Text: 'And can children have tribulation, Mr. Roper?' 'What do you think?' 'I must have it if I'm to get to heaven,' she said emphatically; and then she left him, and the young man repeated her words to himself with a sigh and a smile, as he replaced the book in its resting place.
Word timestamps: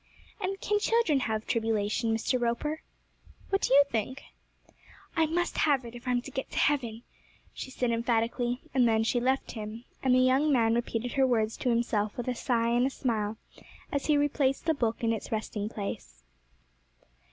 'And 0.41 0.59
can 0.61 0.79
children 0.79 1.19
have 1.19 1.45
tribulation, 1.45 2.11
Mr. 2.11 2.41
Roper?' 2.41 2.81
'What 3.49 3.61
do 3.61 3.71
you 3.71 3.83
think?' 3.91 4.23
'I 5.15 5.27
must 5.27 5.59
have 5.59 5.85
it 5.85 5.93
if 5.93 6.07
I'm 6.07 6.23
to 6.23 6.31
get 6.31 6.49
to 6.49 6.57
heaven,' 6.57 7.03
she 7.53 7.69
said 7.69 7.91
emphatically; 7.91 8.61
and 8.73 8.87
then 8.87 9.03
she 9.03 9.19
left 9.19 9.51
him, 9.51 9.83
and 10.01 10.15
the 10.15 10.19
young 10.19 10.51
man 10.51 10.73
repeated 10.73 11.11
her 11.13 11.27
words 11.27 11.55
to 11.57 11.69
himself 11.69 12.17
with 12.17 12.27
a 12.27 12.33
sigh 12.33 12.69
and 12.69 12.87
a 12.87 12.89
smile, 12.89 13.37
as 13.91 14.07
he 14.07 14.17
replaced 14.17 14.65
the 14.65 14.73
book 14.73 15.03
in 15.03 15.13
its 15.13 15.31
resting 15.31 15.69
place. 15.69 16.23